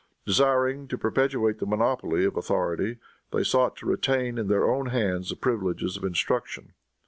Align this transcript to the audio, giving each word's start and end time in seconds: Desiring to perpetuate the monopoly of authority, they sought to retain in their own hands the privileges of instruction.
Desiring 0.25 0.87
to 0.87 0.97
perpetuate 0.97 1.59
the 1.59 1.67
monopoly 1.67 2.25
of 2.25 2.35
authority, 2.35 2.97
they 3.31 3.43
sought 3.43 3.75
to 3.75 3.85
retain 3.85 4.39
in 4.39 4.47
their 4.47 4.67
own 4.67 4.87
hands 4.87 5.29
the 5.29 5.35
privileges 5.35 5.95
of 5.95 6.03
instruction. 6.03 6.73